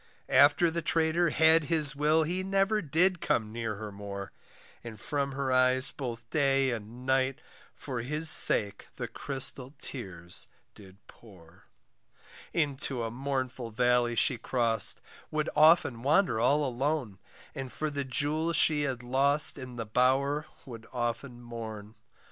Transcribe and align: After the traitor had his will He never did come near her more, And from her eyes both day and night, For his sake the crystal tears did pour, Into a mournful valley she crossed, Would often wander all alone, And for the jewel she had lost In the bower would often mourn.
After 0.29 0.71
the 0.71 0.81
traitor 0.81 1.29
had 1.29 1.65
his 1.65 1.95
will 1.95 2.23
He 2.23 2.41
never 2.41 2.81
did 2.81 3.21
come 3.21 3.51
near 3.51 3.75
her 3.75 3.91
more, 3.91 4.31
And 4.83 4.99
from 4.99 5.33
her 5.33 5.51
eyes 5.51 5.91
both 5.91 6.27
day 6.31 6.71
and 6.71 7.05
night, 7.05 7.37
For 7.75 8.01
his 8.01 8.27
sake 8.27 8.87
the 8.95 9.07
crystal 9.07 9.75
tears 9.77 10.47
did 10.73 10.97
pour, 11.05 11.65
Into 12.51 13.03
a 13.03 13.11
mournful 13.11 13.69
valley 13.69 14.15
she 14.15 14.39
crossed, 14.39 15.01
Would 15.29 15.49
often 15.55 16.01
wander 16.01 16.39
all 16.39 16.65
alone, 16.65 17.19
And 17.53 17.71
for 17.71 17.91
the 17.91 18.03
jewel 18.03 18.53
she 18.53 18.81
had 18.81 19.03
lost 19.03 19.59
In 19.59 19.75
the 19.75 19.85
bower 19.85 20.47
would 20.65 20.87
often 20.91 21.43
mourn. 21.43 21.93